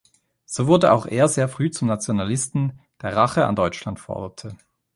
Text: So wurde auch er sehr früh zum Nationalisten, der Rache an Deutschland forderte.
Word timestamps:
So 0.47 0.65
wurde 0.65 0.93
auch 0.93 1.05
er 1.05 1.27
sehr 1.27 1.47
früh 1.47 1.69
zum 1.69 1.87
Nationalisten, 1.87 2.79
der 3.03 3.15
Rache 3.15 3.45
an 3.45 3.55
Deutschland 3.55 3.99
forderte. 3.99 4.57